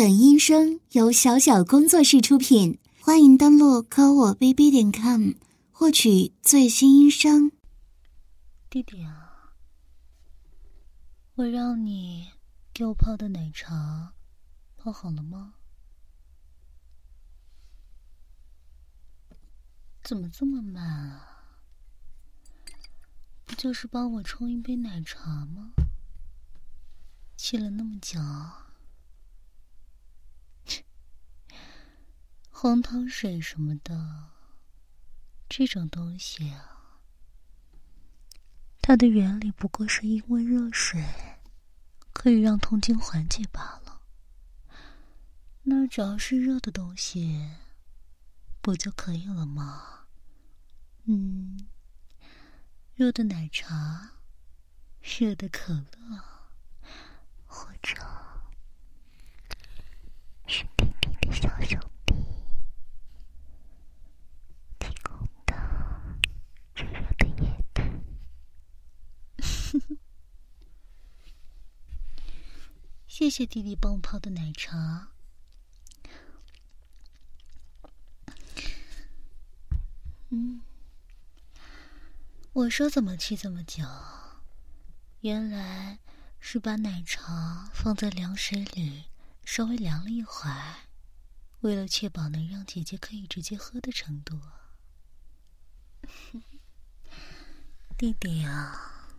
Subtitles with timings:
[0.00, 5.32] 本音声由小小工作室出品，欢迎登录科我 bb 点 com
[5.70, 7.52] 获取最新音声。
[8.70, 9.52] 弟弟啊，
[11.34, 12.30] 我让你
[12.72, 14.14] 给我泡的奶茶
[14.78, 15.52] 泡好了吗？
[20.02, 21.44] 怎么这么慢啊？
[23.44, 25.74] 不就是帮我冲一杯奶茶吗？
[27.36, 28.18] 沏了那么久。
[32.62, 34.28] 红糖水什么的，
[35.48, 37.00] 这种东西啊，
[38.82, 41.02] 它的原理不过是因为热水
[42.12, 44.02] 可以让痛经缓解罢了。
[45.62, 47.48] 那只要是热的东西，
[48.60, 50.04] 不就可以了吗？
[51.04, 51.66] 嗯，
[52.94, 54.10] 热的奶茶，
[55.00, 56.22] 热的可乐，
[57.46, 57.96] 或者
[60.46, 61.90] 是弟弟的小手。
[73.20, 75.08] 谢谢弟弟帮我泡的奶茶。
[80.30, 80.62] 嗯，
[82.54, 83.84] 我说怎么去这么久，
[85.20, 85.98] 原来
[86.38, 89.04] 是把奶茶放在凉水里
[89.44, 90.76] 稍微凉了一会儿，
[91.60, 94.40] 为了确保能让姐姐可以直接喝的程度。
[97.98, 99.10] 弟弟啊，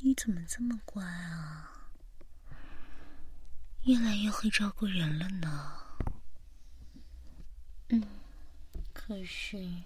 [0.00, 1.75] 你怎么这么乖啊？
[3.86, 5.76] 越来越会照顾人了呢。
[7.88, 8.02] 嗯，
[8.92, 9.84] 可是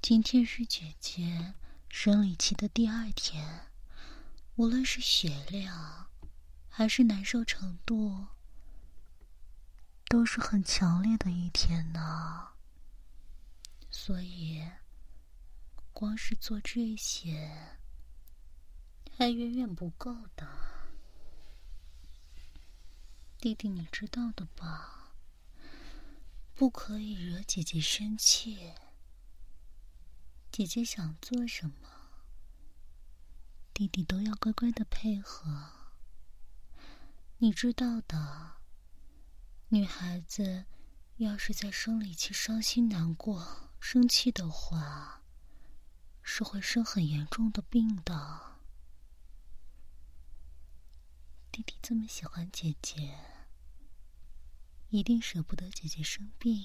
[0.00, 1.52] 今天是姐姐
[1.90, 3.66] 生理期的第二天，
[4.56, 6.06] 无论是血量
[6.70, 8.28] 还是难受程度，
[10.08, 12.48] 都是很强烈的一天呢。
[13.90, 14.66] 所以，
[15.92, 17.76] 光是做这些
[19.18, 20.77] 还远远不够的。
[23.40, 25.12] 弟弟，你知道的吧？
[26.56, 28.72] 不可以惹姐姐生气。
[30.50, 31.88] 姐姐想做什么，
[33.72, 35.70] 弟弟都要乖乖的配合。
[37.36, 38.54] 你知道的，
[39.68, 40.64] 女孩子
[41.18, 45.22] 要是在生理期伤心难过、生气的话，
[46.24, 48.57] 是会生很严重的病的。
[51.58, 53.18] 弟弟这么喜欢姐姐，
[54.90, 56.64] 一定舍不得姐姐生病，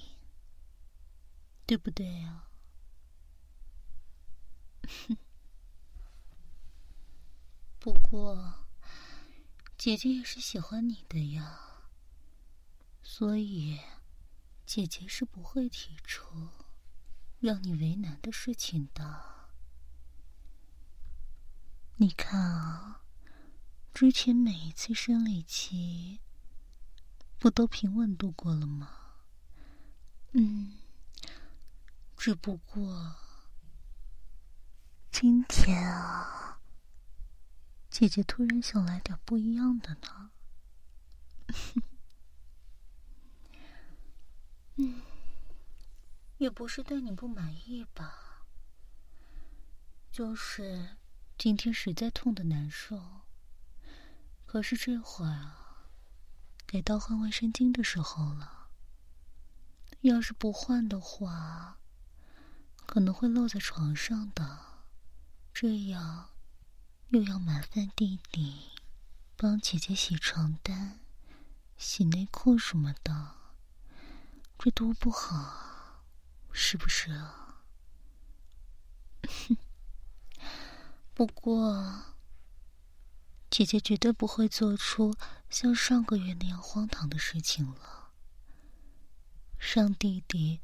[1.65, 2.43] 对不对呀？
[7.79, 8.67] 不过，
[9.79, 11.89] 姐姐也是喜欢你的呀，
[13.01, 13.79] 所以
[14.63, 16.49] 姐姐是不会提出
[17.39, 19.49] 让你为难的事情的。
[21.95, 23.02] 你看啊。
[23.93, 26.19] 之前每一次生理期，
[27.37, 28.89] 不都平稳度过了吗？
[30.31, 30.79] 嗯，
[32.17, 33.15] 只不过
[35.11, 36.59] 今天啊，
[37.87, 40.31] 姐姐突然想来点不一样的呢。
[44.77, 45.01] 嗯，
[46.39, 48.47] 也不是对你不满意吧，
[50.11, 50.97] 就是
[51.37, 53.22] 今天实在痛的难受。
[54.53, 55.87] 可是这会儿啊，
[56.67, 58.67] 该到换卫生巾的时候了。
[60.01, 61.79] 要是不换的话，
[62.85, 64.59] 可能会漏在床上的。
[65.55, 66.29] 这样
[67.09, 68.69] 又要麻烦弟弟
[69.35, 70.99] 帮姐姐洗床单、
[71.75, 73.31] 洗内裤什么的，
[74.59, 76.03] 这多不好啊，
[76.51, 77.63] 是不是啊？
[79.23, 79.57] 哼
[81.15, 82.12] 不过。
[83.53, 85.15] 姐姐绝对不会做出
[85.47, 88.09] 像上个月那样荒唐的事情了。
[89.59, 90.59] 让弟弟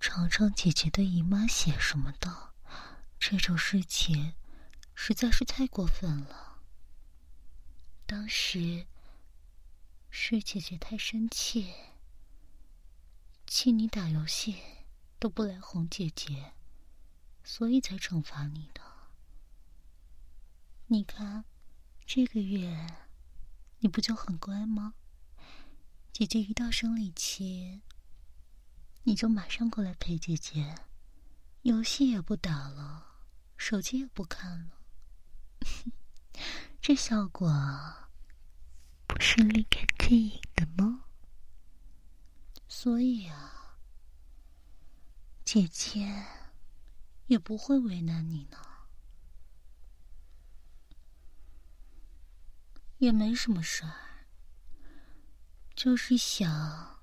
[0.00, 2.52] 尝尝姐姐的姨妈血什么的，
[3.20, 4.34] 这种事情
[4.92, 6.62] 实在是太过分了。
[8.06, 8.88] 当时
[10.10, 11.72] 是姐姐太生气，
[13.46, 14.56] 气你打游戏
[15.20, 16.54] 都不来哄姐姐，
[17.44, 18.80] 所以才惩罚你的。
[20.88, 21.44] 你看。
[22.06, 22.86] 这个月
[23.80, 24.94] 你不就很乖吗？
[26.12, 27.82] 姐姐一到生理期，
[29.02, 30.74] 你就马上过来陪姐姐，
[31.62, 33.24] 游戏也不打了，
[33.56, 34.78] 手机也不看了。
[36.80, 37.52] 这效果
[39.08, 41.06] 不是立竿见影的吗
[42.68, 43.78] 所以啊，
[45.44, 46.24] 姐姐
[47.26, 48.58] 也不会为难你呢，
[52.98, 54.26] 也没什么事儿，
[55.74, 57.02] 就是想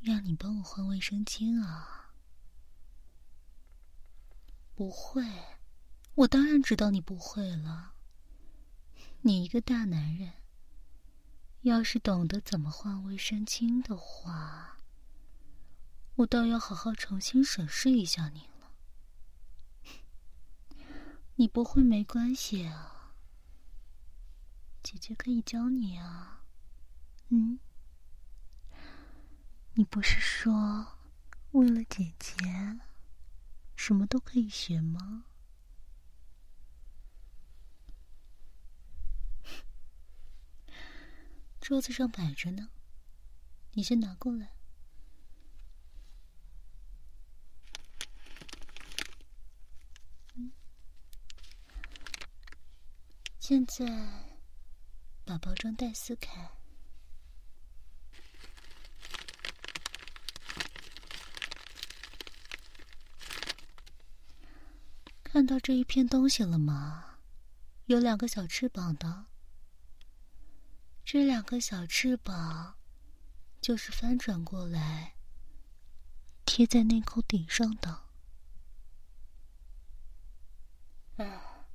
[0.00, 2.12] 让你帮我换卫生巾啊。
[4.74, 5.24] 不会，
[6.14, 7.92] 我当然知道你不会了。
[9.20, 10.32] 你一个大男人，
[11.60, 14.78] 要是懂得怎么换卫生巾的话，
[16.16, 18.72] 我倒要好好重新审视一下你了。
[21.36, 23.01] 你不会没关系啊，
[24.82, 26.44] 姐姐可以教你啊。
[27.28, 27.58] 嗯，
[29.74, 30.98] 你不是说
[31.52, 32.34] 为了姐姐，
[33.76, 35.24] 什么都可以学吗？
[41.60, 42.68] 桌子上摆着呢，
[43.72, 44.52] 你先拿过来。
[53.38, 54.21] 现在
[55.24, 56.50] 把包装袋撕开，
[65.22, 67.18] 看到这一片东西了吗？
[67.86, 69.26] 有两个小翅膀的。
[71.04, 72.76] 这两个小翅膀，
[73.60, 75.14] 就是翻转过来
[76.44, 78.04] 贴在内裤顶上的。
[81.16, 81.66] 哎，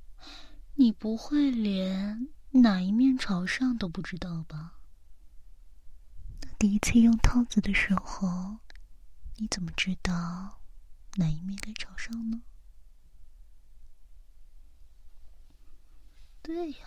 [0.75, 2.29] 你不会连
[2.61, 4.79] 哪一面朝上都不知道吧？
[6.41, 8.57] 那第一次用套子的时候，
[9.35, 10.59] 你怎么知道
[11.15, 12.41] 哪一面该朝上呢？
[16.41, 16.77] 对呀。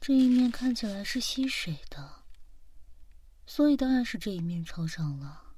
[0.00, 2.24] 这一面看起来是吸水的，
[3.46, 5.54] 所以当然是这一面朝上了。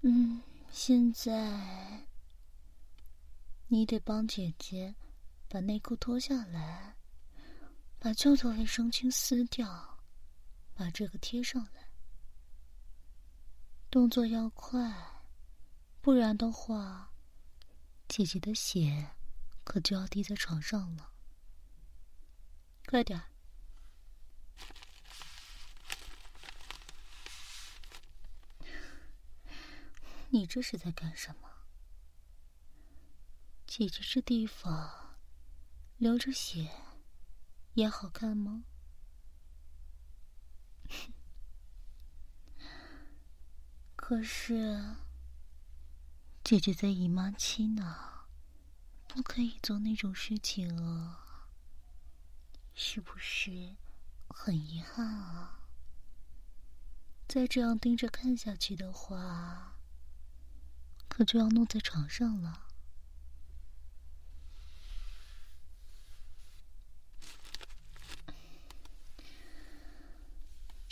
[0.00, 0.40] 嗯，
[0.70, 2.06] 现在
[3.72, 4.92] 你得帮姐姐
[5.48, 6.96] 把内裤脱下来，
[8.00, 9.96] 把旧的卫生巾撕掉，
[10.74, 11.88] 把这个贴上来。
[13.88, 14.92] 动作要快，
[16.00, 17.12] 不然的话，
[18.08, 19.08] 姐姐的血。
[19.62, 21.12] 可就要滴在床上了，
[22.86, 23.22] 快点！
[30.30, 31.49] 你这是在干什么？
[33.70, 35.16] 姐姐这地方
[35.96, 36.72] 流着血
[37.74, 38.64] 也好看吗？
[43.94, 44.96] 可是
[46.42, 48.26] 姐姐在姨妈期呢。
[49.06, 51.46] 不可以做那种事情啊！
[52.74, 53.76] 是不是
[54.28, 55.60] 很遗憾啊？
[57.28, 59.76] 再这样盯着看下去的话，
[61.08, 62.69] 可就要弄在床上了。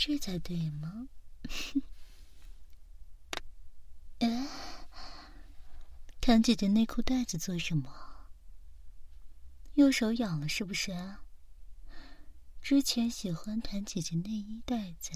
[0.08, 1.06] 这才对吗？
[4.20, 4.48] 哎，
[6.18, 7.92] 看姐姐内裤袋子做什么？
[9.74, 11.16] 右手痒了是不是？
[12.62, 15.10] 之前喜欢弹姐姐内衣带子，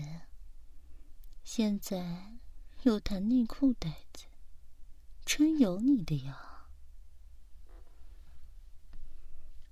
[1.42, 2.36] 现在
[2.82, 4.26] 又弹内裤带子，
[5.24, 6.66] 真有你的呀！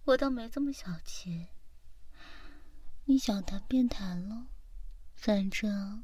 [0.04, 1.48] 我倒没这么小气，
[3.04, 4.46] 你想弹便弹了，
[5.22, 6.02] 反正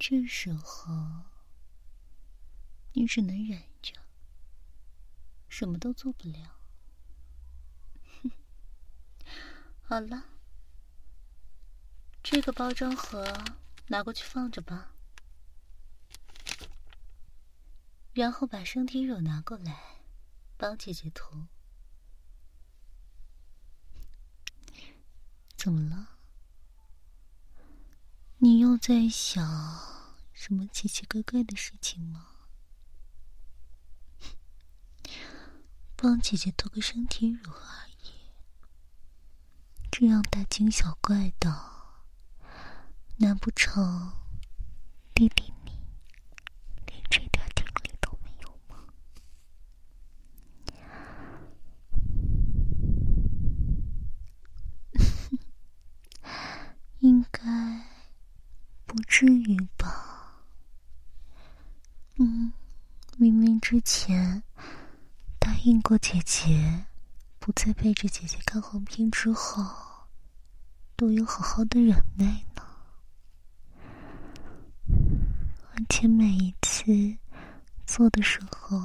[0.00, 0.90] 这时候
[2.92, 3.92] 你只能忍着，
[5.48, 6.58] 什么都做不了。
[9.80, 10.24] 好了，
[12.20, 13.24] 这个包装盒
[13.86, 14.90] 拿过去放着吧，
[18.12, 20.00] 然后把身体乳拿过来，
[20.56, 21.46] 帮姐姐涂。
[25.56, 26.15] 怎么了？
[28.38, 29.42] 你又在想
[30.32, 32.26] 什么奇奇怪怪的事情吗？
[35.96, 38.12] 帮姐姐涂个身体乳而已！
[39.90, 41.50] 这样大惊小怪的，
[43.16, 44.12] 难不成
[45.14, 45.72] 弟弟你
[46.86, 48.84] 连这点听力都没有吗？
[57.00, 57.40] 应该
[58.84, 60.44] 不至于吧？
[62.16, 62.52] 嗯，
[63.16, 64.42] 明明之前
[65.38, 66.84] 答应过姐姐，
[67.38, 69.64] 不再背着姐姐看黄片之后。
[70.96, 72.62] 都有好好的忍耐呢。
[75.72, 77.16] 而且每一次
[77.86, 78.78] 做的时候，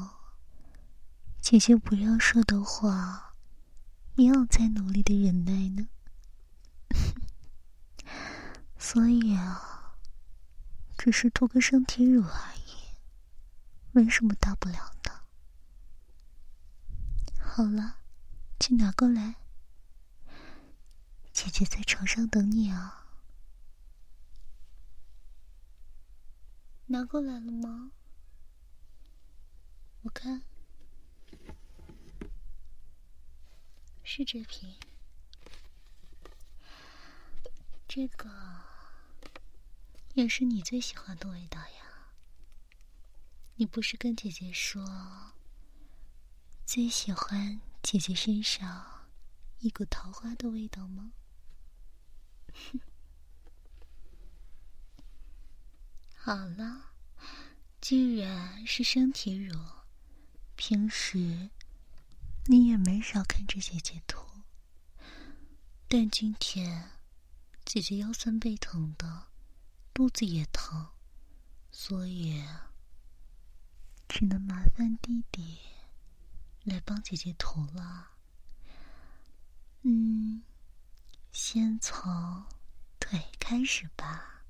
[1.41, 3.33] 姐姐不要说的话，
[4.15, 5.89] 也要再努力的忍耐呢。
[8.79, 9.70] 所以啊，
[11.03, 12.93] 只是涂个身体乳而已，
[13.91, 15.23] 没什么大不了的。
[17.39, 17.95] 好了，
[18.59, 19.37] 去拿过来。
[21.33, 23.07] 姐姐在床上等你啊。
[26.85, 27.93] 拿过来了吗？
[30.03, 30.43] 我看
[34.03, 34.75] 是这瓶，
[37.87, 38.29] 这个
[40.13, 42.11] 也是你最喜欢的味道呀。
[43.55, 44.83] 你不是跟姐姐说
[46.65, 49.09] 最喜欢姐姐身上
[49.59, 51.11] 一股桃花的味道吗？
[56.15, 56.93] 好了，
[57.79, 59.57] 既然是身体乳，
[60.55, 61.49] 平时
[62.45, 64.25] 你也没少看着姐姐涂。
[65.87, 66.91] 但今天
[67.65, 69.30] 姐姐腰酸背疼的，
[69.93, 70.87] 肚子也疼，
[71.69, 72.43] 所以
[74.07, 75.59] 只能麻烦弟弟
[76.63, 78.11] 来帮姐姐涂了。
[79.83, 80.43] 嗯，
[81.31, 82.45] 先从
[82.99, 84.43] 腿开始吧。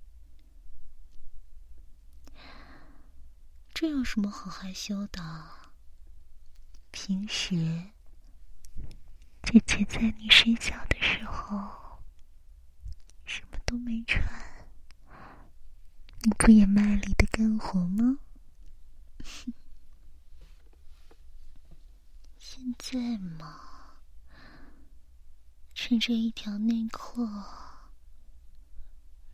[3.74, 5.72] 这有什么好害羞的？
[6.92, 7.56] 平时
[9.42, 12.04] 姐姐在你睡觉的时候，
[13.26, 14.22] 什么都没穿，
[16.24, 18.20] 你不也卖力的干活吗？
[22.38, 23.60] 现在嘛，
[25.74, 27.28] 趁着一条内裤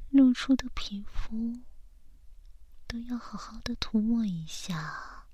[0.10, 1.60] 露出的皮肤。
[2.90, 5.26] 都要好好的涂抹一下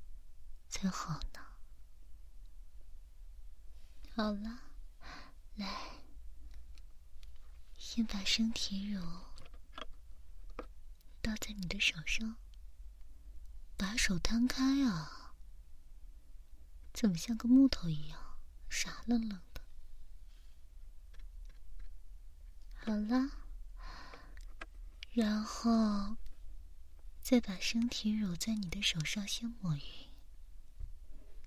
[0.67, 1.39] 才好呢。
[4.15, 4.59] 好了，
[5.55, 5.67] 来，
[7.77, 8.99] 先把身体乳
[11.23, 12.35] 倒在你的手上，
[13.77, 15.33] 把手摊开啊！
[16.93, 18.37] 怎么像个木头一样
[18.69, 19.61] 傻愣愣的？
[22.75, 23.31] 好了，
[25.13, 26.17] 然后。
[27.21, 29.83] 再把身体乳在你的手上先抹匀，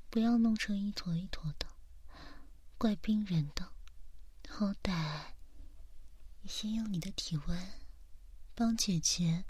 [0.08, 1.66] 不要弄成一坨一坨的，
[2.78, 3.72] 怪冰人的。
[4.48, 5.34] 好歹
[6.40, 7.72] 你先用你的体温
[8.54, 9.44] 帮姐姐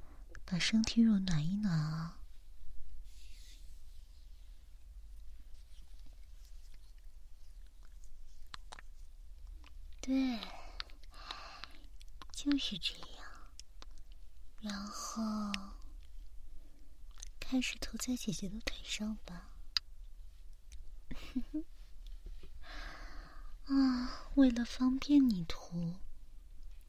[0.46, 2.18] 把身体乳暖一暖啊。
[10.00, 10.38] 对，
[12.32, 13.26] 就是这样，
[14.60, 15.52] 然后。
[17.48, 19.50] 开始涂在姐姐的腿上吧。
[23.66, 25.94] 啊，为了方便你涂，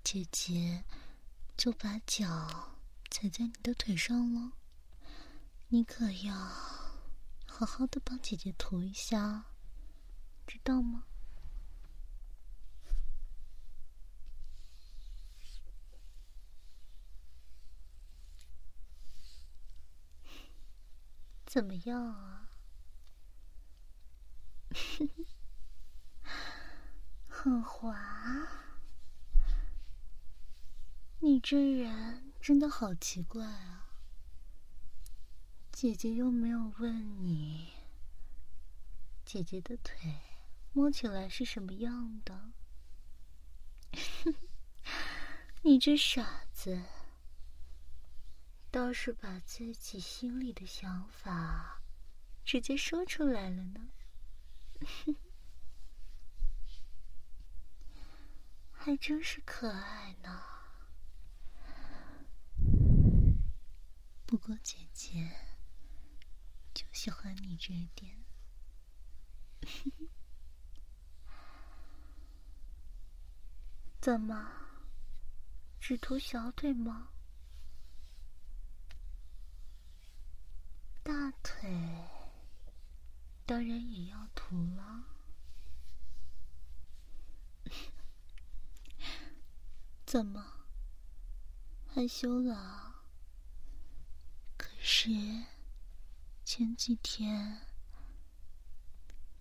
[0.03, 0.83] 姐姐
[1.55, 2.76] 就把脚
[3.19, 4.51] 踩在你的腿上了。
[5.69, 6.35] 你可要
[7.47, 9.45] 好好的帮姐姐涂一下，
[10.45, 11.05] 知道吗？
[21.47, 22.51] 怎么样啊？
[27.27, 27.97] 很滑。
[31.19, 33.89] 你这人真的好奇怪啊！
[35.71, 37.73] 姐姐又没有问你，
[39.25, 40.21] 姐姐的腿
[40.73, 42.51] 摸起来是什么样的？
[45.63, 46.81] 你这傻子！
[48.71, 51.81] 倒是把自己心里的想法
[52.45, 53.89] 直接说出来了呢，
[58.71, 60.56] 还真是可爱呢。
[64.27, 65.31] 不过姐姐
[66.73, 68.25] 就喜欢你这一点，
[74.01, 74.51] 怎么
[75.79, 77.07] 只涂小腿吗？
[81.03, 81.71] 大腿
[83.45, 85.05] 当然也要涂了，
[90.05, 90.65] 怎么
[91.87, 92.96] 害羞了？
[94.89, 95.09] 是
[96.45, 97.59] 前几天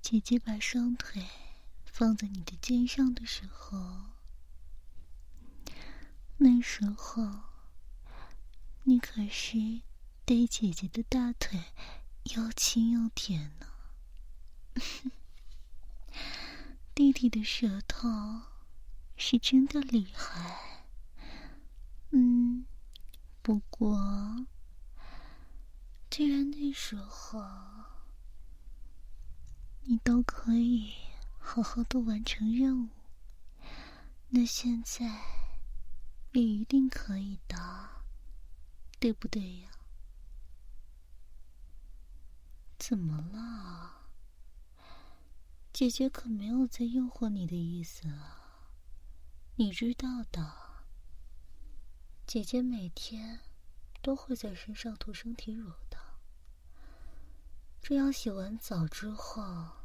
[0.03, 1.25] 姐姐把双腿
[1.85, 4.07] 放在你的肩上的时候，
[6.39, 7.43] 那时候，
[8.83, 9.83] 你可是
[10.25, 11.63] 对姐姐的大腿
[12.35, 13.69] 又亲又舔呢。
[16.93, 18.09] 弟弟的舌头
[19.17, 20.81] 是真的厉害。
[22.11, 22.67] 嗯，
[23.43, 24.45] 不过，
[26.11, 27.45] 既然那时候
[29.83, 30.93] 你都可以
[31.39, 32.89] 好好的完成任务，
[34.29, 35.47] 那现在。
[36.33, 37.57] 也一定可以的，
[39.01, 39.71] 对不对呀？
[42.79, 44.11] 怎么了？
[45.73, 48.69] 姐姐可没有在诱惑你的意思啊！
[49.55, 50.85] 你知道的，
[52.27, 53.41] 姐姐每天
[54.07, 55.99] 都会在身上涂身体乳的，
[57.83, 59.79] 这样洗完澡之后，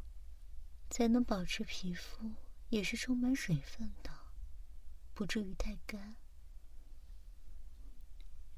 [0.92, 2.32] 才能保持皮肤
[2.70, 4.12] 也是充满水分的，
[5.16, 6.18] 不至于太干。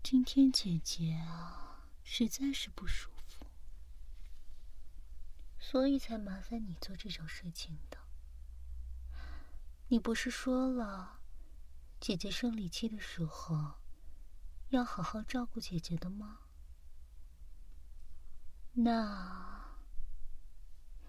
[0.04, 3.46] 今天姐姐啊，实在是不舒服，
[5.58, 7.98] 所以才麻烦你做这种事情的。
[9.88, 11.22] 你不是说了，
[12.02, 13.76] 姐姐生理期的时候
[14.74, 16.40] 要好好照顾姐姐的吗？
[18.74, 19.78] 那，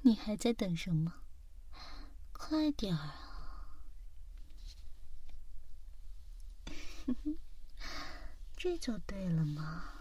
[0.02, 1.22] 你还在等什么？
[2.32, 3.80] 快点儿啊！
[8.54, 9.92] 这就对了嘛！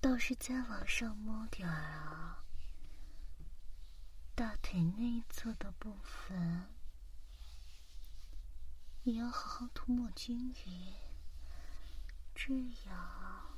[0.00, 2.44] 倒是再往上摸点儿啊，
[4.34, 6.66] 大腿内侧的部分
[9.04, 10.94] 也要好好涂抹均匀，
[12.34, 12.54] 这
[12.88, 13.56] 样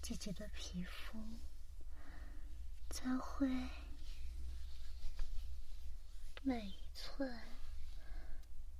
[0.00, 1.18] 姐姐的皮肤
[2.90, 3.48] 才会
[6.42, 7.56] 每一寸。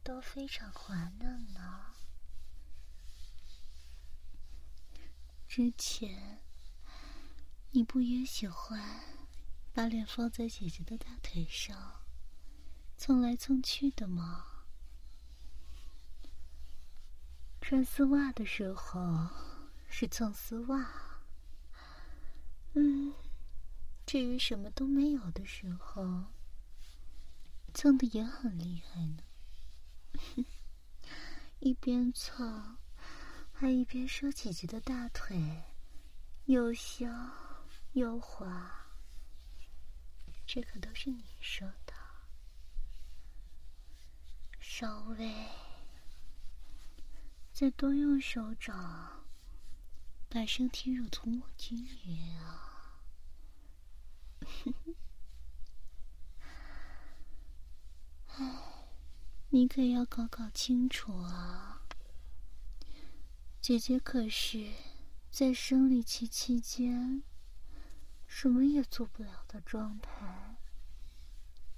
[0.07, 1.93] 都非常滑嫩呢。
[5.49, 6.45] 之前
[7.73, 9.03] 你不也喜欢
[9.75, 12.06] 把脸放在姐姐的大腿上
[12.97, 14.47] 蹭来蹭去的吗？
[17.61, 19.29] 穿丝袜的时候
[19.89, 20.89] 是蹭丝袜，
[22.75, 23.13] 嗯，
[24.07, 26.25] 至于什么都没有的时候，
[27.75, 29.23] 蹭的也很厉害呢。
[31.59, 32.77] 一边蹭，
[33.53, 35.65] 还一边说姐姐的大腿
[36.45, 37.33] 又香
[37.95, 38.87] 又滑，
[40.47, 41.96] 这可都是你说的。
[44.79, 45.33] 稍微
[47.51, 49.25] 再多用手掌
[50.29, 53.01] 把身体乳涂抹均匀啊！
[59.49, 61.81] 你可要搞搞清楚啊！
[63.63, 64.71] 姐姐可是
[65.31, 67.23] 在生理期期间
[68.27, 70.59] 什么也做不了的状态，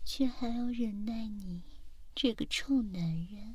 [0.04, 1.77] 却还要忍耐你
[2.20, 3.54] 这个臭男人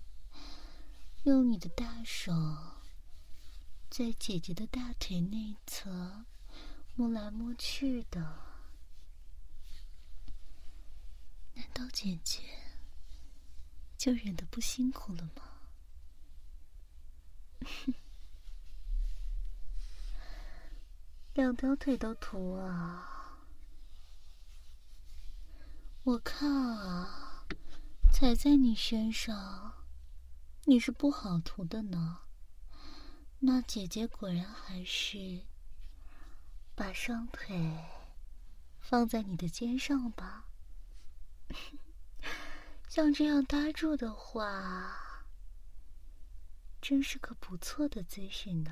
[1.23, 2.31] 用你的大手
[3.89, 6.23] 在姐姐的大腿内侧
[6.95, 8.21] 摸来摸去的，
[11.55, 12.39] 难道姐姐？
[13.97, 15.43] 就忍得不辛苦了吗？
[21.35, 23.41] 两条腿都涂啊！
[26.05, 27.22] 我看啊，
[28.13, 29.87] 踩在你身上，
[30.65, 32.19] 你是不好涂的呢。
[33.39, 35.41] 那姐姐果然还是
[36.75, 37.83] 把双腿
[38.79, 40.45] 放在你的肩上吧。
[42.87, 45.25] 像这样搭住的话，
[46.79, 48.71] 真是个不错的姿势呢。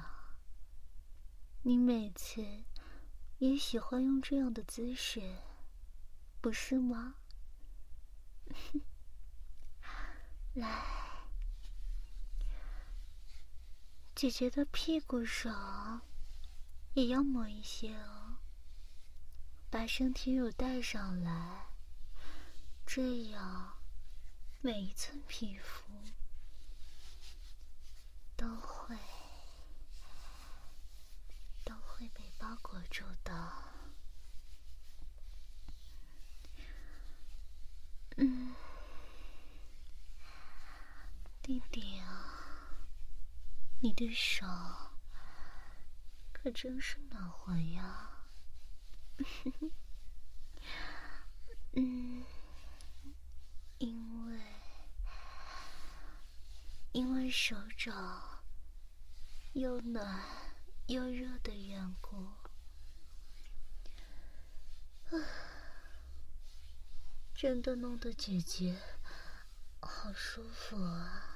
[1.63, 2.45] 你每次
[3.39, 5.37] 也喜欢用这样的姿势，
[6.39, 7.15] 不是吗？
[10.53, 10.85] 来，
[14.13, 16.01] 姐姐的屁股上
[16.93, 18.37] 也要抹一些哦，
[19.69, 21.67] 把身体乳带上来，
[22.85, 23.77] 这样。
[24.63, 25.91] 每一寸皮肤
[28.35, 28.95] 都会
[31.65, 33.70] 都会被包裹住的。
[41.41, 42.77] 弟弟啊，
[43.79, 44.45] 你的手
[46.31, 48.25] 可真是暖和呀！
[51.73, 52.23] 嗯，
[53.79, 54.39] 因为
[56.91, 58.43] 因为手掌
[59.53, 60.23] 又暖
[60.87, 62.17] 又热的缘故，
[65.09, 65.17] 啊，
[67.33, 68.79] 真的弄得姐姐
[69.79, 71.30] 好舒服啊！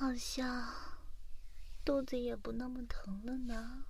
[0.00, 0.72] 好像
[1.84, 3.84] 肚子也不那么疼了呢。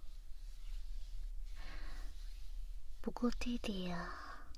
[3.01, 4.49] 不过弟弟呀，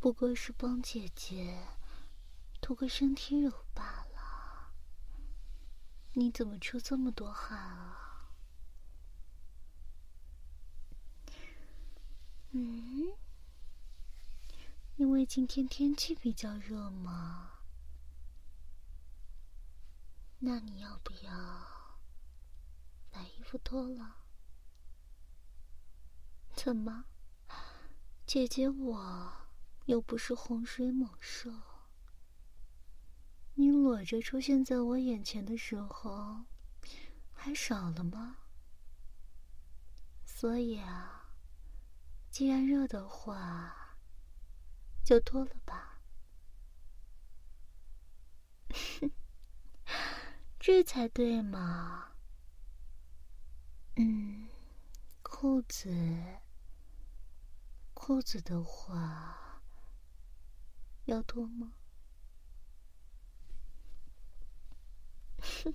[0.00, 1.68] 不过是帮姐姐
[2.60, 4.72] 涂个身体乳罢了，
[6.14, 8.32] 你怎么出这么多汗啊？
[12.50, 13.12] 嗯，
[14.96, 17.53] 因为今天天气比较热嘛。
[20.46, 21.32] 那你要不要
[23.10, 24.16] 把衣服脱了？
[26.54, 27.06] 怎么？
[28.26, 29.32] 姐姐，我
[29.86, 31.50] 又不是洪水猛兽，
[33.54, 36.44] 你裸着出现在我眼前的时候
[37.32, 38.36] 还少了吗？
[40.26, 41.30] 所以啊，
[42.30, 43.96] 既然热的话，
[45.02, 46.02] 就脱了吧。
[50.66, 52.12] 这才对嘛。
[53.96, 54.48] 嗯，
[55.22, 55.94] 裤子。
[57.92, 59.60] 裤子的话，
[61.04, 61.74] 要脱吗？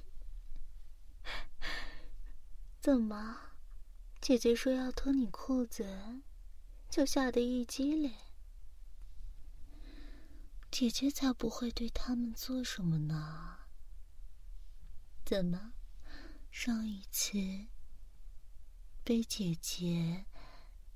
[2.81, 3.37] 怎么，
[4.19, 6.23] 姐姐说要脱你裤子，
[6.89, 8.11] 就吓得一激灵？
[10.71, 13.58] 姐姐才不会对他们做什么呢。
[15.29, 15.73] 怎么，
[16.49, 17.67] 上一次
[19.03, 20.25] 被姐姐？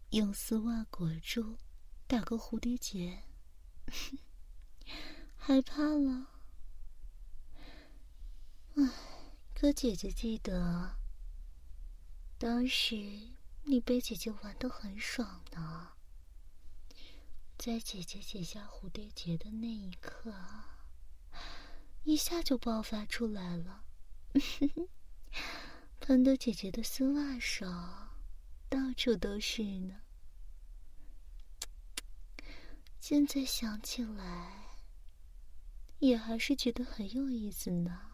[0.10, 1.60] 用丝袜裹住，
[2.08, 3.22] 打个蝴蝶结，
[5.38, 6.32] 害怕了。
[8.74, 8.90] 唉，
[9.54, 10.96] 可姐姐记得，
[12.40, 12.96] 当时
[13.66, 15.92] 你被姐姐玩的很爽呢。
[17.56, 20.34] 在姐姐解下蝴蝶结的那一刻，
[22.04, 23.84] 一下就爆发出来了，
[26.00, 27.66] 喷的姐姐的丝袜手
[28.70, 30.02] 到处都是呢。
[33.00, 34.78] 现在想起来，
[36.00, 38.12] 也还是觉得很有意思呢。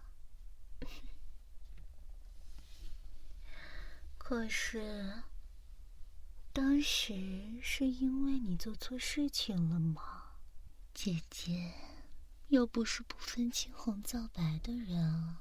[4.17, 5.23] 可是，
[6.51, 10.33] 当时是因为你做错事情了吗？
[10.93, 11.73] 姐姐
[12.49, 15.37] 又不是不分青红皂白的人，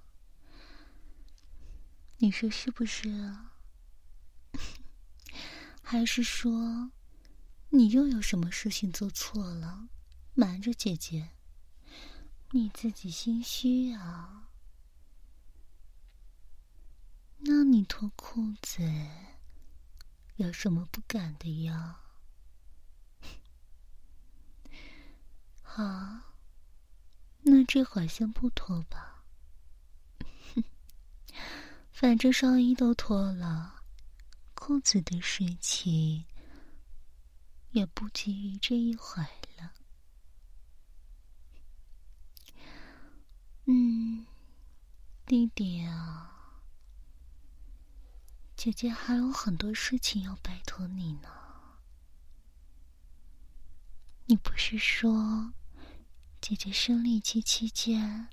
[2.21, 3.53] 你说是不是啊？
[5.83, 6.91] 还是说？
[7.71, 9.89] 你又有什么事情做错了，
[10.35, 11.31] 瞒着姐姐？
[12.51, 14.49] 你自己心虚啊？
[17.41, 18.83] 那你脱裤子
[20.37, 22.01] 有什么不敢的呀？
[25.63, 26.33] 好，
[27.43, 29.18] 那这会儿先不脱吧。
[32.01, 33.83] 反正上衣都脱了，
[34.55, 36.25] 裤子的事情。
[37.73, 39.21] 也不急于这一会
[39.57, 39.73] 了。
[43.65, 44.25] 嗯，
[45.27, 46.63] 弟弟啊，
[48.57, 51.29] 姐姐还有很多事情要拜托你呢。
[54.27, 55.53] 你不是说
[56.41, 58.29] 姐姐生理期期间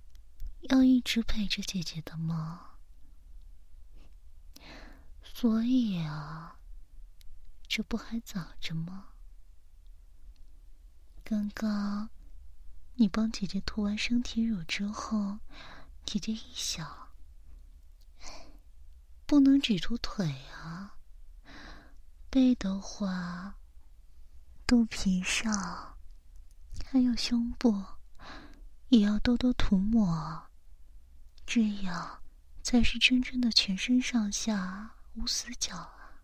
[0.69, 2.75] 要一直陪着姐姐的吗？
[5.38, 6.56] 所以啊，
[7.67, 9.10] 这不还早着吗？
[11.26, 12.10] 刚刚，
[12.93, 15.39] 你帮姐姐涂完身体乳之后，
[16.06, 17.10] 姐姐一想，
[19.26, 20.95] 不能只涂腿啊，
[22.30, 23.58] 背的话，
[24.65, 25.98] 肚皮上
[26.86, 27.84] 还有胸部，
[28.88, 30.45] 也要多多涂抹，
[31.45, 32.24] 这样
[32.63, 36.21] 才是真正的全身上下无死角啊。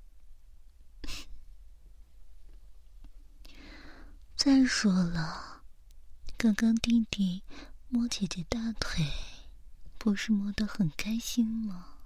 [4.36, 5.63] 再说了，
[6.38, 7.43] 刚刚弟弟
[7.89, 9.06] 摸姐姐大腿，
[9.97, 11.97] 不是摸得很开心吗？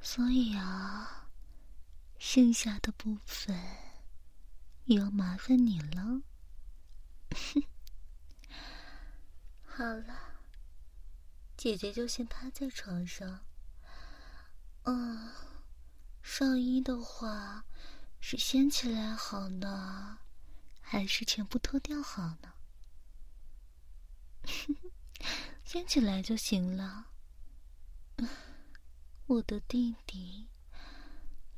[0.00, 1.28] 所以啊，
[2.18, 3.56] 剩下的部分
[4.84, 6.22] 也要麻烦你了。
[9.64, 10.18] 好了，
[11.56, 13.47] 姐姐就先趴在床上。
[14.90, 15.30] 嗯，
[16.22, 17.66] 上衣的话
[18.20, 20.20] 是掀起来好呢。
[20.80, 22.54] 还是全部脱掉好呢？
[25.62, 27.08] 掀起来就行了。
[29.26, 30.48] 我的弟弟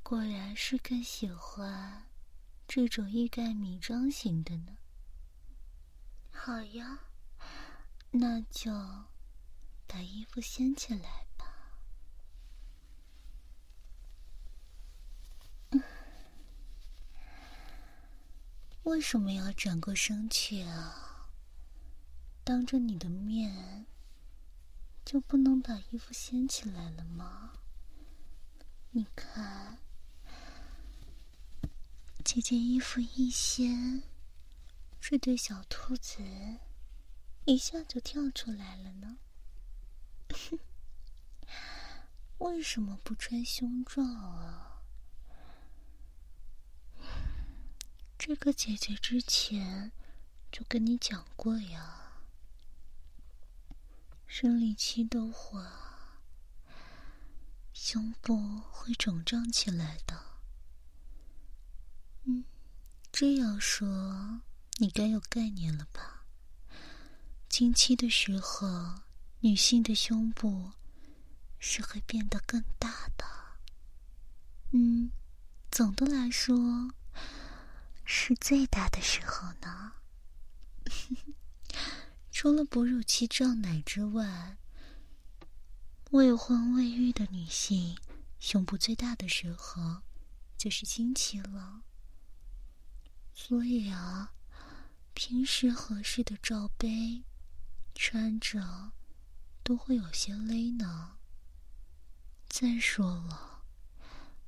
[0.02, 2.08] 果然是更喜欢
[2.66, 4.76] 这种欲盖弥彰型的呢。
[6.32, 6.98] 好呀，
[8.10, 8.72] 那就
[9.86, 11.46] 把衣服掀起来吧。
[18.90, 21.28] 为什么要转过身去啊？
[22.42, 23.86] 当着你的面，
[25.04, 27.52] 就不能把衣服掀起来了吗？
[28.90, 29.78] 你看，
[32.24, 34.02] 姐姐衣服一掀，
[35.00, 36.18] 这对小兔子
[37.44, 39.18] 一下就跳出来了呢。
[42.38, 44.69] 为什么不穿胸罩啊？
[48.22, 49.92] 这个姐姐之前
[50.52, 52.20] 就跟你讲过呀，
[54.26, 55.88] 生理期的话。
[57.72, 60.22] 胸部会肿胀起来的。
[62.24, 62.44] 嗯，
[63.10, 64.42] 这样说
[64.76, 66.26] 你该有概念了吧？
[67.48, 69.00] 经期的时候，
[69.40, 70.72] 女性的胸部
[71.58, 73.24] 是会变得更大的。
[74.72, 75.10] 嗯，
[75.70, 76.92] 总的来说
[78.12, 79.92] 是最大的时候呢。
[82.32, 84.56] 除了哺乳期胀奶之外。
[86.10, 87.96] 未婚未育的女性，
[88.40, 90.02] 胸部最大的时候
[90.58, 91.82] 就是经期了。
[93.32, 94.32] 所以啊，
[95.14, 97.22] 平时合适的罩杯
[97.94, 98.90] 穿着
[99.62, 101.16] 都会有些勒呢。
[102.48, 103.62] 再说了，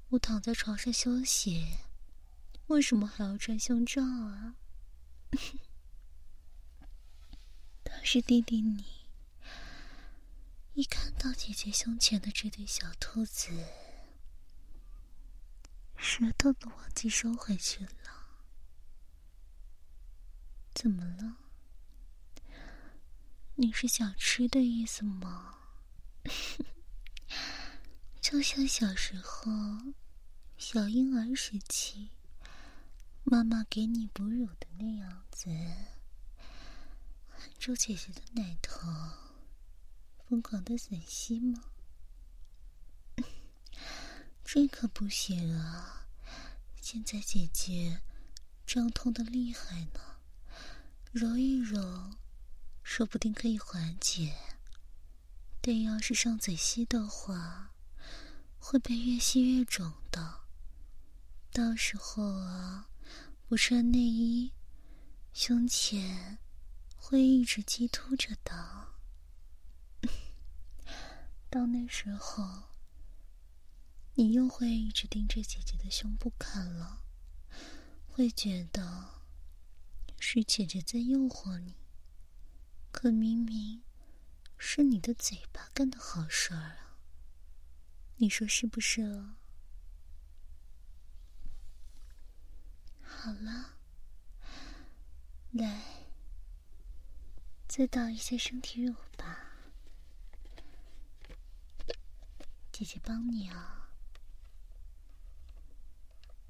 [0.08, 1.76] 我躺在床上休息，
[2.68, 4.56] 为什么还要穿胸罩啊？
[7.84, 8.84] 倒是弟弟你。
[10.74, 13.50] 一看到姐姐胸前的这对小兔子，
[15.98, 17.90] 舌头都忘记收回去了。
[20.74, 21.36] 怎么了？
[23.56, 25.58] 你是想吃的意思吗？
[28.22, 29.50] 就像小时候
[30.56, 32.08] 小婴儿时期，
[33.24, 35.48] 妈妈给你哺乳的那样子，
[37.28, 38.88] 含住姐姐的奶头。
[40.28, 41.64] 疯狂的吮吸吗？
[44.44, 46.06] 这可不行啊！
[46.80, 48.02] 现在姐姐
[48.66, 50.00] 胀痛的厉害呢，
[51.12, 52.14] 揉一揉，
[52.82, 54.34] 说不定可以缓解。
[55.60, 57.72] 但要是上嘴吸的话，
[58.58, 60.40] 会被越吸越肿的。
[61.52, 62.88] 到时候啊，
[63.52, 64.50] 不穿内衣，
[65.34, 66.38] 胸前
[66.96, 68.94] 会一直激凸着的。
[71.50, 72.70] 到那时候，
[74.14, 77.04] 你又会一直盯着姐姐的胸部看了，
[78.08, 79.20] 会觉得
[80.18, 81.74] 是姐姐在诱惑你，
[82.90, 83.82] 可明明
[84.56, 86.96] 是你的嘴巴干的好事儿啊！
[88.16, 89.36] 你说是不是啊？
[93.24, 93.76] 好了，
[95.52, 95.80] 来，
[97.68, 99.38] 再倒一些身体乳吧。
[102.72, 103.90] 姐姐帮你啊，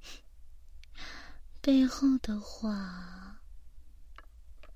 [1.61, 3.43] 背后的话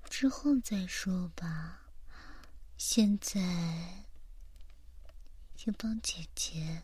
[0.07, 1.81] 之后再说吧。
[2.77, 4.05] 现在
[5.55, 6.83] 先帮姐姐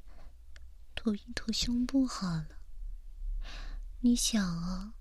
[0.95, 2.47] 涂一涂胸部好了。
[3.99, 4.95] 你想啊，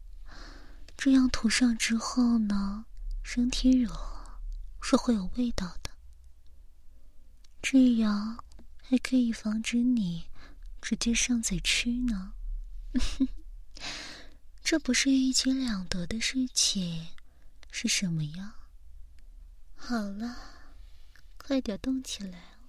[1.05, 2.87] 这样涂上之后呢，
[3.25, 3.93] 身体乳
[4.81, 5.91] 是会有味道的，
[7.61, 8.45] 这样。
[8.81, 10.27] 还可以防止你
[10.81, 12.35] 直接上嘴吃呢，
[14.63, 17.09] 这不是一举两得的事情，
[17.73, 18.55] 是什么呀？
[19.75, 20.37] 好了，
[21.37, 22.63] 快点动起来哦！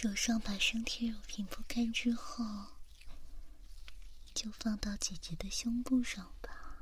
[0.00, 2.44] 手上把身体乳平铺开之后。
[4.32, 6.78] 就放到姐姐的胸部上吧。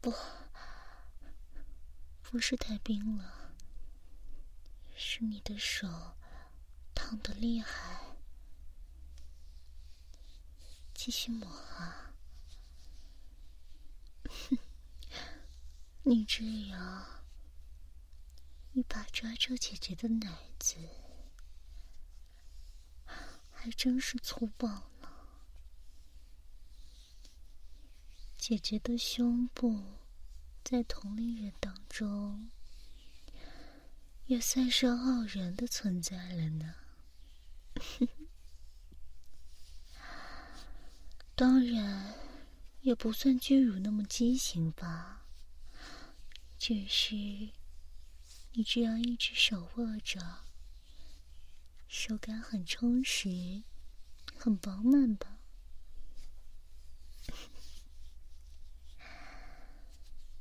[0.00, 0.14] 不，
[2.22, 3.50] 不是太冰了，
[4.94, 6.14] 是你的手
[6.94, 8.16] 烫的厉害。
[10.94, 12.12] 继续抹啊，
[16.04, 17.15] 你这样
[18.76, 20.76] 一把抓住姐姐的奶子，
[23.50, 24.68] 还真是粗暴
[25.00, 25.08] 呢。
[28.36, 29.82] 姐姐的胸部
[30.62, 32.50] 在同龄人当中
[34.26, 36.74] 也算是傲人的存在了呢。
[41.34, 42.12] 当然，
[42.82, 45.22] 也不算巨乳那么畸形吧。
[46.58, 47.14] 只是
[48.58, 50.18] 你这样一只手握着，
[51.86, 53.62] 手感很充实，
[54.34, 55.36] 很饱满吧？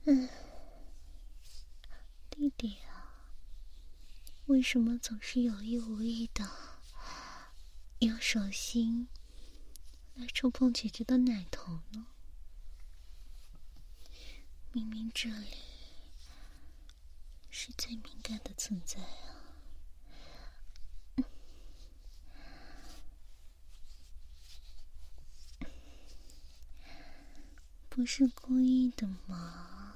[0.05, 0.29] 嗯，
[2.29, 3.27] 弟弟啊，
[4.45, 6.49] 为什么总是有意无意的
[7.99, 9.09] 用手心
[10.13, 12.07] 来触碰姐姐的奶头呢？
[14.71, 15.74] 明明这里……
[17.57, 19.31] 是最敏感的存在啊！
[27.87, 29.95] 不是故意的吗？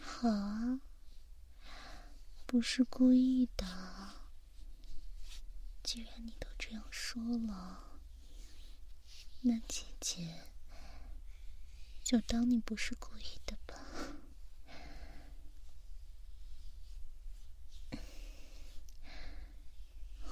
[0.00, 0.80] 好啊，
[2.44, 3.64] 不是故意的。
[5.84, 8.00] 既然你都这样说了，
[9.42, 10.42] 那姐姐
[12.02, 13.76] 就当你不是故意的吧。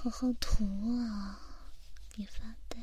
[0.03, 0.65] 好好涂
[0.97, 1.39] 啊，
[2.17, 2.79] 别发呆。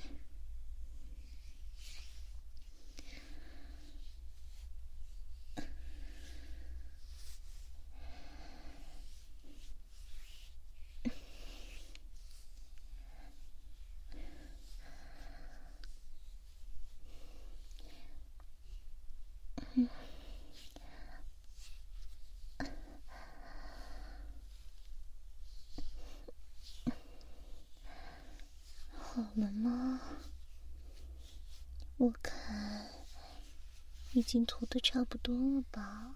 [29.00, 30.00] 好了吗？
[31.98, 32.88] 我看
[34.18, 36.16] 已经涂的差不多了吧。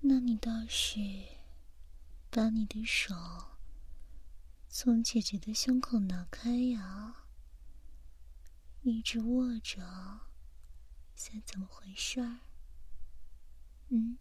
[0.00, 0.98] 那你倒是
[2.30, 3.14] 把你的手
[4.68, 7.24] 从姐姐的胸口拿开呀，
[8.82, 9.80] 一直握着，
[11.14, 12.40] 现怎么回事儿？
[13.88, 14.18] 嗯？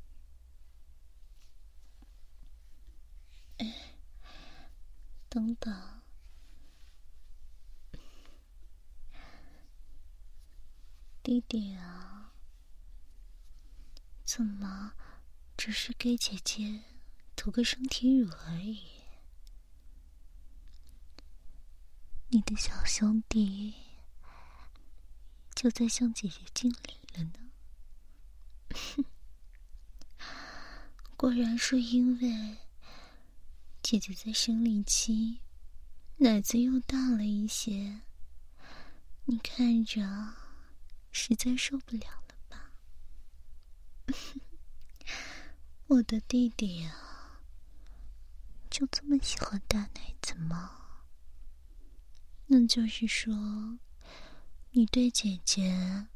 [5.28, 6.01] 等等，
[11.24, 12.34] 弟弟啊，
[14.26, 14.94] 怎么
[15.56, 16.84] 只是给姐姐
[17.36, 18.82] 涂个身体乳而已？
[22.30, 23.76] 你的小兄弟
[25.54, 27.52] 就在向姐姐敬礼了呢。
[31.16, 32.58] 果然是因为。
[33.84, 35.40] 姐姐在生理期，
[36.18, 38.02] 奶子又大了一些，
[39.26, 40.02] 你看着
[41.12, 42.72] 实在受不了了吧？
[45.88, 47.42] 我的弟弟啊，
[48.70, 50.78] 就这么喜欢大奶子吗？
[52.48, 53.80] 那就是说，
[54.72, 56.08] 你对姐姐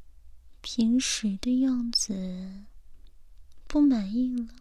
[0.62, 2.66] 平时的样子
[3.68, 4.56] 不满意了？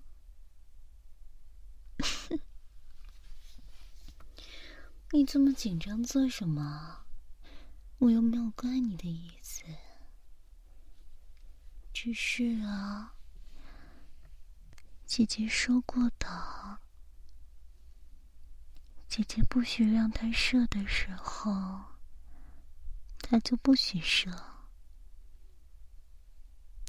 [5.12, 7.04] 你这么紧张做什么？
[7.98, 9.62] 我又没有怪你的意思，
[11.94, 13.14] 只是啊，
[15.06, 16.80] 姐姐说过的，
[19.08, 21.84] 姐姐不许让他射的时候，
[23.20, 24.28] 他就不许射，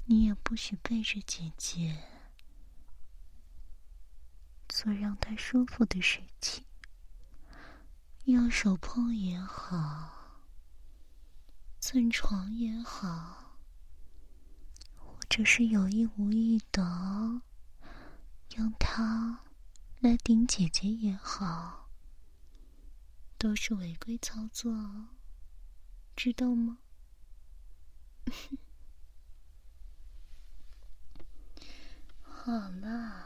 [0.06, 2.03] 你也不许背着姐姐
[4.68, 6.66] 做让他舒服的事情。
[8.24, 10.41] 用手碰也好，
[11.80, 13.45] 蹭床也好，
[15.36, 17.41] 者是有意无意的
[18.55, 19.43] 用它
[19.99, 21.89] 来顶姐姐也好，
[23.38, 24.73] 都是违规操作，
[26.15, 26.77] 知道吗？
[32.23, 33.25] 好了，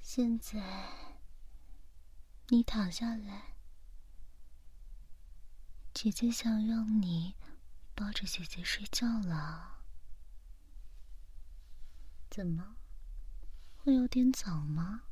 [0.00, 0.88] 现在
[2.50, 3.56] 你躺下来。
[5.92, 7.34] 姐姐想让你
[7.92, 9.81] 抱着姐姐睡觉了，
[12.34, 12.76] 怎么
[13.76, 15.02] 会有点早吗？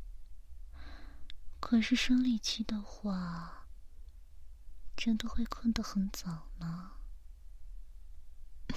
[1.60, 3.58] 可是生理期的话。
[4.96, 6.92] 真的会困得很早呢。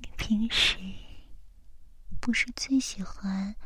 [0.00, 0.78] 你平时
[2.20, 3.56] 不是最喜欢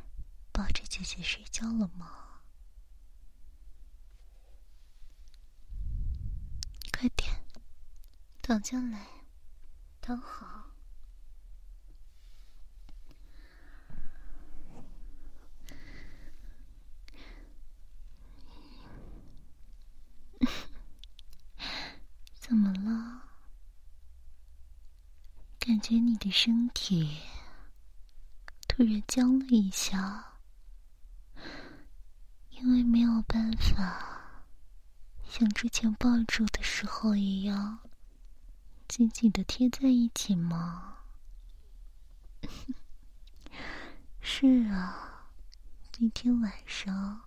[0.53, 2.43] 抱着姐姐睡觉了吗？
[6.93, 7.45] 快点，
[8.41, 9.25] 躺下来，
[10.01, 10.60] 躺好。
[25.71, 27.21] 感觉你的身体
[28.67, 30.33] 突然僵了一下，
[32.51, 34.43] 因为没有办法
[35.23, 37.79] 像之前抱住的时候一样
[38.89, 40.97] 紧紧的贴在一起吗？
[44.21, 45.31] 是啊，
[45.93, 47.21] 今天晚上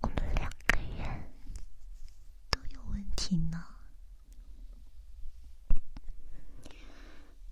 [0.00, 1.30] 我们两个人
[2.48, 3.69] 都有问题呢。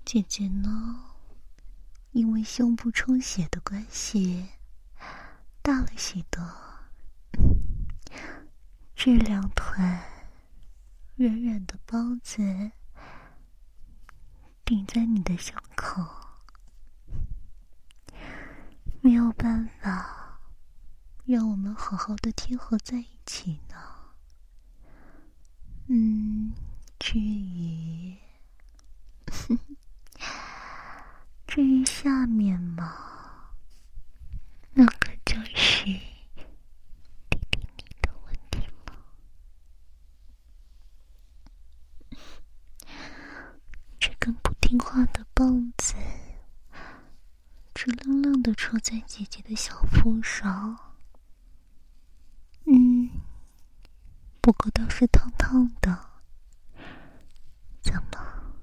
[0.08, 1.04] 姐姐呢？
[2.12, 4.48] 因为胸部充血的关系，
[5.60, 6.42] 大了许多。
[8.96, 10.02] 这两团
[11.16, 12.70] 软软的包子
[14.64, 16.02] 顶在你的胸口，
[19.02, 20.40] 没有办法
[21.26, 23.76] 让我们好好的贴合在一起呢。
[25.88, 26.54] 嗯，
[26.98, 28.16] 至于。
[31.48, 33.54] 至于下面嘛，
[34.74, 38.94] 那可就是弟弟你的问题了。
[43.98, 45.94] 这根不听话的棒子，
[47.74, 50.94] 直愣愣的戳在姐姐的小腹上。
[52.66, 53.08] 嗯，
[54.42, 56.10] 不过倒是烫烫的。
[57.80, 58.54] 怎么？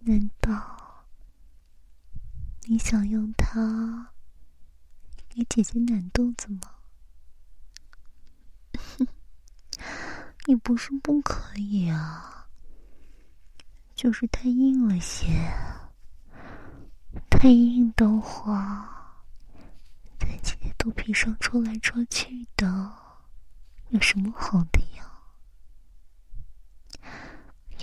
[0.00, 0.30] 难？
[2.80, 4.08] 想用它
[5.28, 6.60] 给姐姐暖肚子吗？
[10.46, 12.48] 也不是不可以啊，
[13.94, 15.28] 就是太硬了些。
[17.28, 19.24] 太硬的话，
[20.18, 22.92] 在姐姐肚皮上戳来戳去的，
[23.90, 25.06] 有什么好的呀？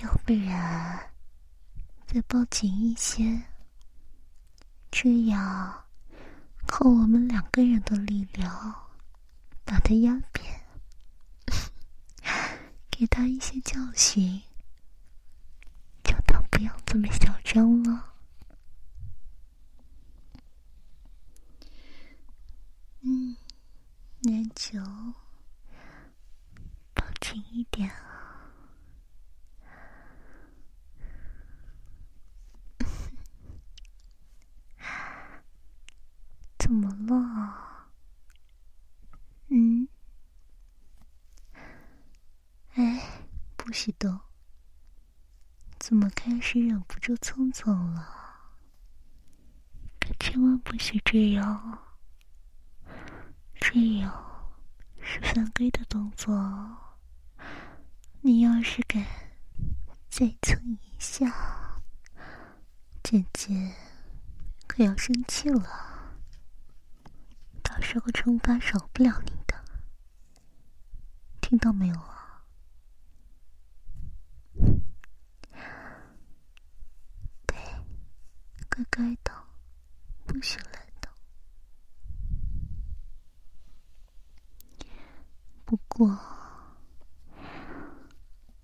[0.02, 1.12] 要不然，
[2.06, 3.42] 再抱紧一些。
[4.90, 5.84] 这样，
[6.66, 8.88] 靠我们两个人的力量，
[9.64, 10.66] 把他压扁，
[12.90, 14.42] 给他一些教训，
[16.02, 18.14] 叫他不要这么嚣张了。
[23.02, 23.36] 嗯，
[24.22, 24.82] 那就
[26.92, 27.90] 抱紧一点。
[36.68, 37.88] 怎么了？
[39.48, 39.88] 嗯？
[42.74, 43.24] 哎，
[43.56, 44.20] 不许动！
[45.78, 48.06] 怎么开始忍不住蹭蹭了？
[49.98, 51.78] 可千万不许这样！
[53.54, 54.52] 这样
[55.00, 56.36] 是犯规的动作。
[58.20, 59.02] 你要是敢
[60.10, 61.80] 再蹭一下，
[63.02, 63.74] 姐姐
[64.66, 65.94] 可要生气了。
[67.78, 69.54] 到时候惩罚少不了你的，
[71.40, 72.42] 听到没有啊？
[77.46, 77.56] 对，
[78.68, 79.32] 乖乖的，
[80.26, 81.12] 不许乱动。
[85.64, 86.18] 不过，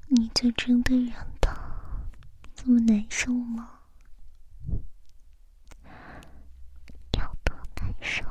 [0.09, 1.57] 你就真的忍的
[2.57, 3.79] 这么难受吗？
[7.13, 8.25] 有多难受？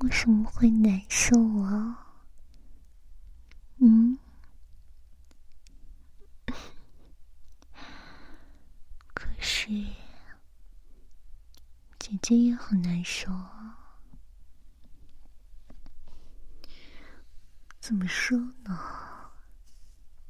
[0.00, 2.16] 为什么会难受啊？
[3.76, 4.18] 嗯，
[9.14, 9.68] 可是
[12.00, 13.78] 姐姐也很难受啊。
[17.78, 18.76] 怎么说呢？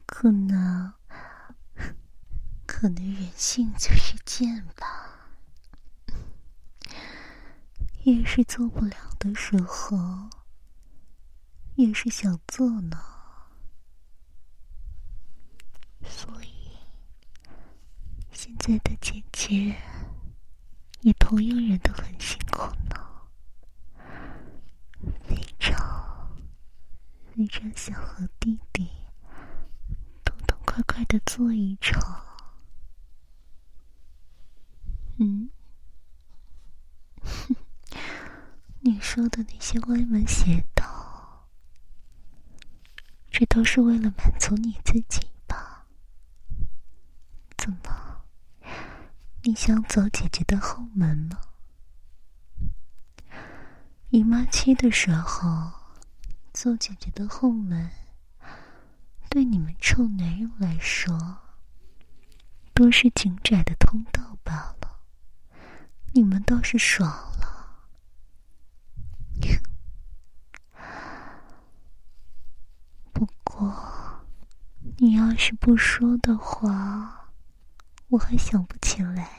[0.05, 0.93] 可能，
[2.67, 4.98] 可能人性就是贱吧。
[8.09, 9.99] 越是做不了的时候，
[11.77, 12.97] 越是想做呢。
[16.05, 16.49] 所以，
[18.33, 19.77] 现在的姐姐
[21.03, 22.97] 也同样忍得很辛苦呢，
[25.23, 25.77] 非常。
[27.37, 28.89] 非常想和弟弟
[30.25, 32.25] 痛痛快快的做一场。
[35.19, 35.49] 嗯，
[38.89, 41.47] 你说的那些歪门邪道，
[43.31, 45.85] 这都是为了满足你自己吧？
[47.59, 48.25] 怎么，
[49.43, 51.39] 你想走姐姐的后门吗？
[54.09, 55.71] 姨妈期的时候，
[56.55, 57.91] 做姐姐的后门，
[59.29, 61.41] 对你们臭男人来说，
[62.73, 65.03] 都是紧窄的通道罢了。
[66.15, 67.07] 你们倒是爽
[67.39, 67.57] 了。
[73.13, 74.25] 不过，
[75.01, 77.31] 你要是不说的话，
[78.09, 79.31] 我还想不起来。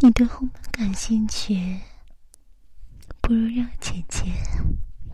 [0.00, 1.80] 你对后门感兴趣？
[3.22, 4.26] 不如让姐姐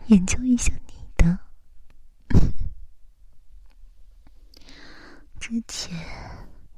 [0.07, 1.39] 研究一下你的。
[5.39, 5.97] 之前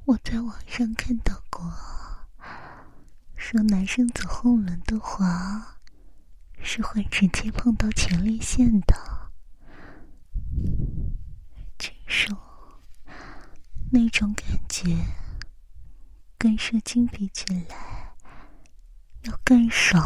[0.04, 1.68] 我在网上看到过，
[3.34, 5.78] 说男生走后门的话，
[6.62, 9.21] 是会直接碰到前列腺的。
[11.78, 12.36] 据说
[13.90, 14.96] 那种感觉
[16.38, 18.14] 跟射精比起来
[19.22, 20.02] 要更爽。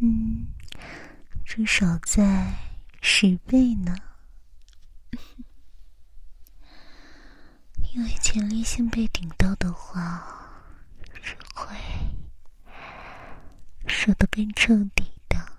[0.00, 0.46] 嗯，
[1.44, 2.54] 至少在
[3.02, 3.94] 十倍呢。
[7.92, 10.64] 因为前列腺被顶到的话，
[11.20, 11.76] 是会
[13.88, 15.52] 射得更彻底的。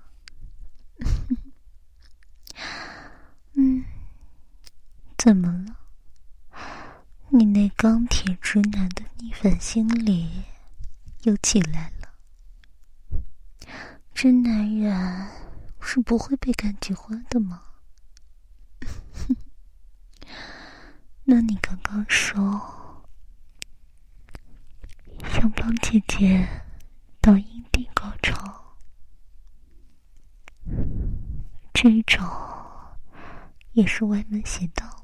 [3.55, 3.83] 嗯，
[5.23, 5.75] 怎么了？
[7.29, 10.45] 你那钢铁直男的逆反心理
[11.21, 12.09] 又起来了？
[14.15, 15.27] 真男人
[15.79, 17.61] 是不会被感激花的吗？
[21.25, 23.05] 那你刚刚说
[25.31, 26.49] 想帮姐姐
[27.21, 28.75] 到阴蒂高潮，
[31.71, 32.27] 这种
[33.73, 35.00] 也是歪门邪道？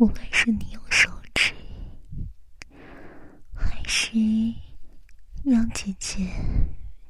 [0.00, 1.52] 无论是你用手指，
[3.54, 4.16] 还是
[5.44, 6.26] 让姐姐。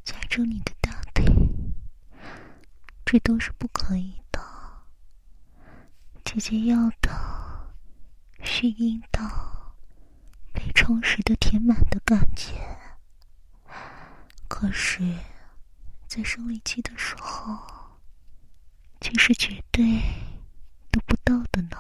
[0.03, 1.25] 夹住你的大腿，
[3.05, 4.41] 这都是不可以的。
[6.25, 7.73] 姐姐要的
[8.43, 9.77] 是阴道
[10.53, 12.55] 被充实的填满的感觉，
[14.49, 15.01] 可是，
[16.09, 17.57] 在生理期的时候，
[19.01, 19.85] 却是绝对
[20.91, 21.79] 得不到的呢。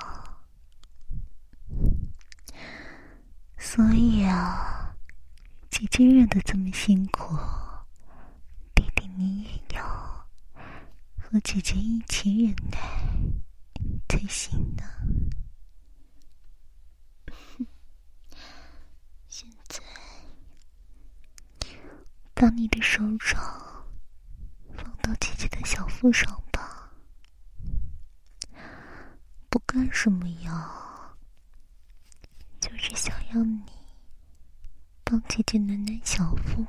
[3.62, 4.96] 所以啊，
[5.70, 7.36] 姐姐忍得这么辛苦。
[8.74, 10.26] 弟弟你也要
[11.18, 12.78] 和姐姐一起忍耐
[14.08, 14.82] 才行呢。
[19.28, 19.80] 现在，
[22.34, 23.40] 把你的手掌
[24.74, 26.90] 放到姐姐的小腹上吧。
[29.48, 30.89] 不干什么呀，
[32.60, 33.62] 就是想要你
[35.02, 36.66] 帮姐姐暖暖小腹。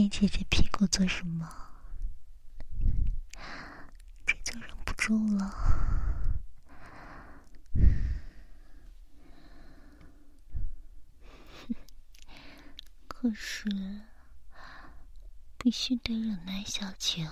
[0.00, 1.46] 你姐姐屁股做什么？
[4.24, 5.54] 这就忍不住了。
[13.06, 13.68] 可是
[15.58, 17.22] 必须得忍耐，小九。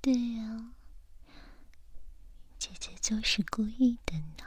[0.00, 0.70] 对呀，
[2.56, 4.44] 姐姐就是故意的呢，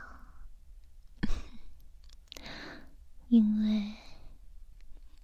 [3.28, 3.98] 因为。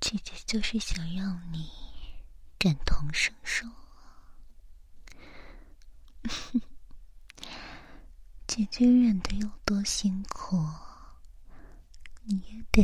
[0.10, 1.70] 姐姐就是想让你
[2.58, 3.68] 感同身受。
[8.47, 10.66] 姐姐忍的有多辛苦？
[12.24, 12.84] 你也得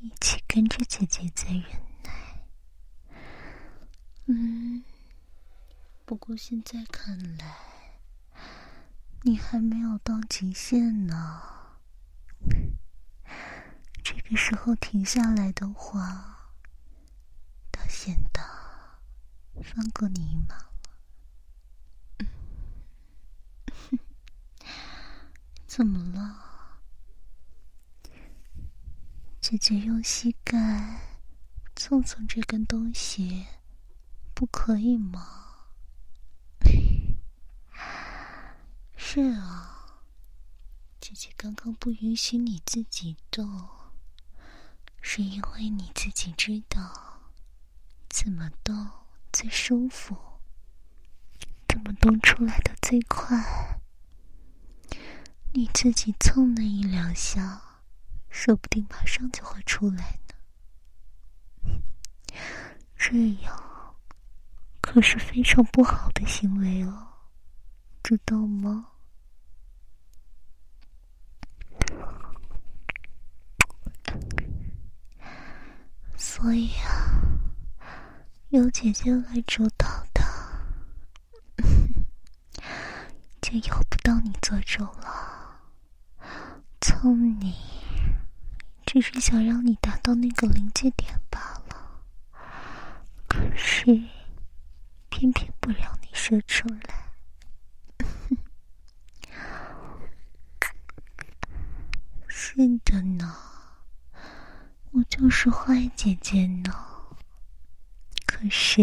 [0.00, 1.62] 一起跟着姐姐在忍
[2.02, 2.48] 耐。
[4.26, 4.82] 嗯，
[6.04, 7.56] 不过现在看来，
[9.22, 11.57] 你还没有到极限呢。
[14.30, 16.52] 这时候停下来的话，
[17.70, 18.42] 倒显得
[19.62, 20.70] 放过你一马了。
[25.66, 26.44] 怎么了？
[29.40, 31.14] 姐姐用膝盖
[31.74, 33.46] 蹭蹭这根东西，
[34.34, 35.70] 不可以吗？
[38.94, 40.02] 是啊，
[41.00, 43.66] 姐姐刚刚不允许你自己动，
[45.00, 47.22] 是因为你自己知道
[48.08, 48.88] 怎么动
[49.32, 50.16] 最舒服，
[51.68, 53.80] 怎么动出来的最快。
[55.52, 57.62] 你自己蹭那一两下。
[58.30, 60.34] 说不定马上就会出来呢，
[62.94, 63.96] 这样
[64.82, 67.08] 可是非常不好的行为哦，
[68.02, 68.87] 知道吗？
[76.40, 77.18] 所以啊，
[78.50, 80.22] 有姐姐来主导的，
[83.42, 85.62] 就由不到你做主了，
[86.80, 87.56] 聪你。
[88.86, 92.04] 只是想让你达到那个临界点罢了，
[93.26, 93.84] 可是
[95.10, 97.08] 偏偏不让你说出来。
[102.28, 103.34] 是的呢，
[104.98, 106.72] 我就是坏姐姐呢。
[108.26, 108.82] 可是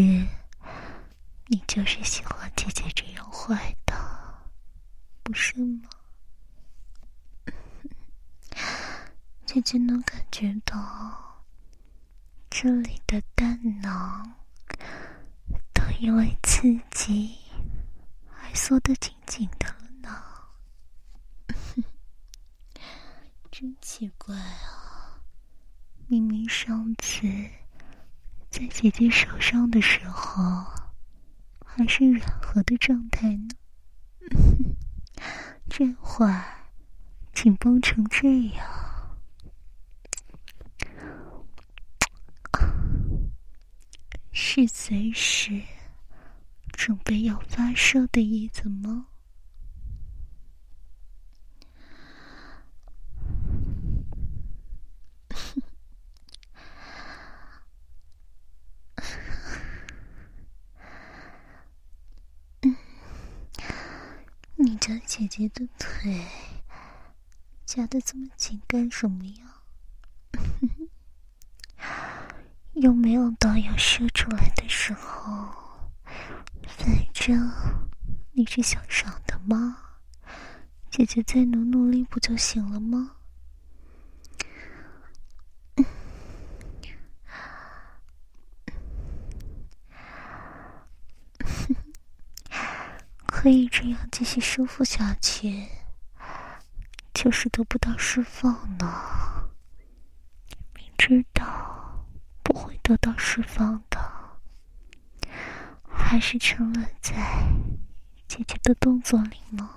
[1.48, 3.94] 你就是喜欢姐姐这样坏的，
[5.24, 5.90] 不是吗？
[9.46, 11.44] 姐姐能感觉到，
[12.50, 14.38] 这里的蛋囊
[15.74, 17.38] 都因为刺激
[18.42, 20.24] 而缩得紧紧的呢。
[23.52, 24.85] 真奇怪啊！
[26.08, 27.28] 明明上次
[28.52, 30.64] 在姐姐手上的时候
[31.66, 33.48] 还是软和的状态呢，
[35.68, 36.44] 这会儿
[37.34, 39.18] 紧绷成这样。
[44.32, 45.64] 是随时
[46.72, 49.08] 准备要发射的意思吗？
[64.58, 66.26] 你家姐姐的腿
[67.66, 69.62] 夹的这么紧干什么呀？
[72.76, 75.92] 又没有到要射出来的时候，
[76.66, 77.52] 反正
[78.32, 79.98] 你是想上的吗？
[80.90, 83.18] 姐姐再努努力不就行了吗？
[93.28, 95.68] 可以这样继续舒服下去，
[97.16, 99.50] 就是得不到释放呢。
[100.76, 102.06] 明知道。
[102.44, 103.98] 不会得到释放的，
[105.90, 107.16] 还是沉沦在
[108.28, 109.72] 姐姐的动作里吗？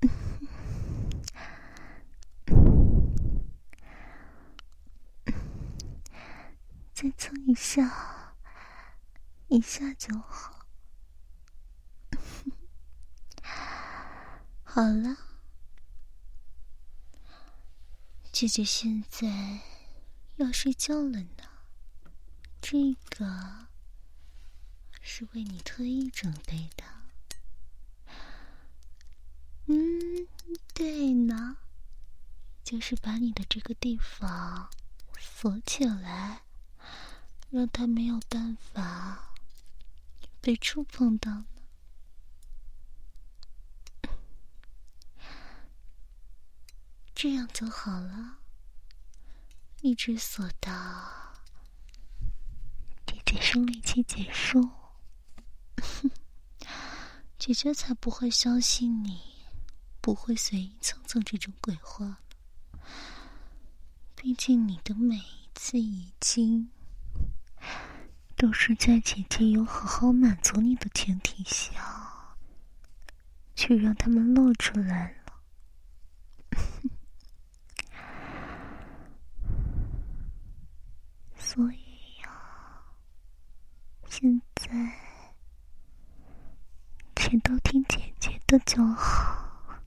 [6.92, 8.34] 再蹭一下，
[9.46, 10.53] 一下就好。
[14.74, 15.16] 好了。
[18.32, 19.60] 姐姐现在
[20.34, 21.44] 要睡觉了呢，
[22.60, 23.68] 这个
[25.00, 26.82] 是为你特意准备的。
[29.66, 30.26] 嗯，
[30.74, 31.58] 对呢，
[32.64, 34.68] 就是把你的这个地方
[35.20, 36.42] 锁起来，
[37.48, 39.36] 让他没有办法
[40.40, 41.44] 被触碰到
[47.24, 48.36] 这样就好了，
[49.80, 50.70] 一直锁到
[53.06, 54.70] 姐姐生理期结束，
[57.40, 59.22] 姐姐才不会相信你
[60.02, 62.18] 不会随意蹭蹭这种鬼话。
[64.14, 66.70] 毕竟你的每一次已经
[68.36, 72.36] 都是在姐姐有好好满足你的前提下，
[73.56, 75.23] 去让他们露出来。
[81.44, 82.82] 所以呀，
[84.08, 84.66] 现在
[87.14, 89.78] 全都听姐姐的就好。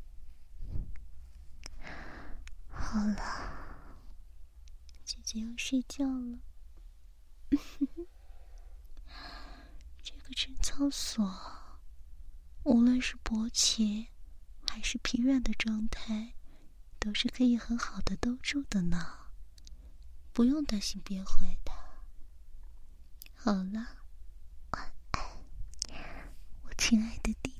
[2.69, 3.17] 好了，
[5.03, 6.37] 姐姐要睡觉了。
[10.03, 11.27] 这个贞操所，
[12.63, 14.09] 无论是勃起
[14.69, 16.35] 还是疲软的状态，
[16.99, 19.26] 都是可以很好的兜住的呢。
[20.37, 21.71] 不用担心憋坏的。
[23.33, 23.97] 好了，
[24.69, 24.93] 晚
[25.89, 26.29] 安，
[26.61, 27.56] 我亲爱的弟。